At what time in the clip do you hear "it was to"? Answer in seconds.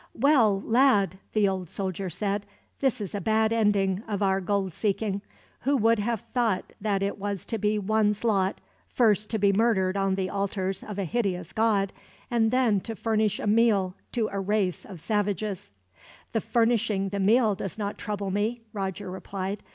7.03-7.59